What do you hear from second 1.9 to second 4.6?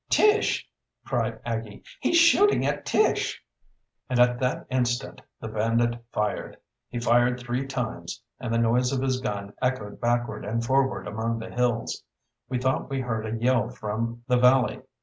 "He's shooting at Tish!" And at